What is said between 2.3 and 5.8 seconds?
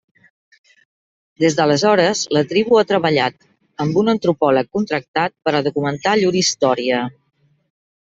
la tribu ha treballat amb un antropòleg contractat per a